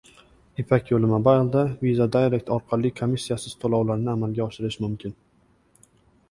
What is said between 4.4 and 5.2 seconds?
oshirish mumkin